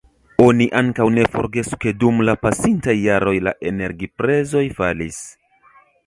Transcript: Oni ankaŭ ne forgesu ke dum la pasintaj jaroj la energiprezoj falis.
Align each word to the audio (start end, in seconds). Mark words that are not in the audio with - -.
Oni 0.43 0.65
ankaŭ 0.77 1.05
ne 1.17 1.25
forgesu 1.33 1.77
ke 1.83 1.91
dum 2.03 2.23
la 2.29 2.33
pasintaj 2.45 2.95
jaroj 3.01 3.33
la 3.49 3.53
energiprezoj 3.73 4.63
falis. 4.79 5.21